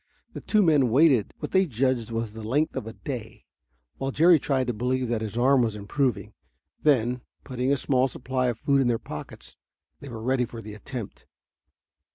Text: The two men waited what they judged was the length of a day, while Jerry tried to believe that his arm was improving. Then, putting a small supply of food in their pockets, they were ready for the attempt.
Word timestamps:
The 0.33 0.41
two 0.41 0.63
men 0.63 0.89
waited 0.89 1.31
what 1.37 1.51
they 1.51 1.67
judged 1.67 2.09
was 2.09 2.33
the 2.33 2.41
length 2.41 2.75
of 2.75 2.87
a 2.87 2.93
day, 2.93 3.45
while 3.99 4.09
Jerry 4.09 4.39
tried 4.39 4.65
to 4.65 4.73
believe 4.73 5.09
that 5.09 5.21
his 5.21 5.37
arm 5.37 5.61
was 5.61 5.75
improving. 5.75 6.33
Then, 6.81 7.21
putting 7.43 7.71
a 7.71 7.77
small 7.77 8.07
supply 8.07 8.47
of 8.47 8.57
food 8.57 8.81
in 8.81 8.87
their 8.87 8.97
pockets, 8.97 9.57
they 9.99 10.09
were 10.09 10.23
ready 10.23 10.45
for 10.45 10.59
the 10.59 10.73
attempt. 10.73 11.27